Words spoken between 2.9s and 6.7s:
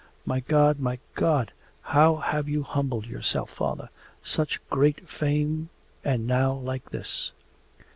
yourself, Father! Such great fame, and now